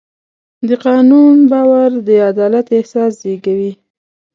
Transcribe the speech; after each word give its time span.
د 0.67 0.69
قانون 0.85 1.35
باور 1.51 1.89
د 2.07 2.09
عدالت 2.29 2.67
احساس 2.77 3.11
زېږوي. 3.21 3.71